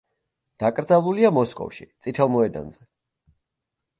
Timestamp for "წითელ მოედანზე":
2.05-2.87